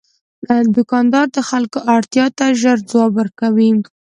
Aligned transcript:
دوکاندار 0.75 1.27
د 1.35 1.37
خلکو 1.49 1.79
اړتیا 1.95 2.25
ته 2.37 2.45
ژر 2.61 2.77
ځواب 2.89 3.11
ورکوي. 3.15 3.71